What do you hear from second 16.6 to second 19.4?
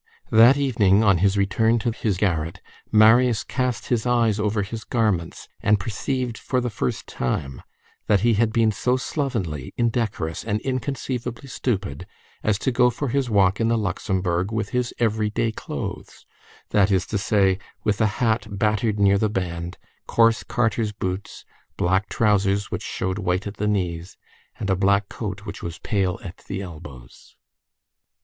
that is to say, with a hat battered near the